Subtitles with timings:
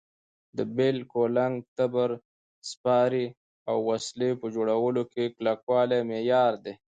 [0.57, 2.09] د بېل، کولنګ، تبر،
[2.69, 3.25] سپارې
[3.69, 6.73] او وسلې په جوړولو کې کلکوالی معیار دی.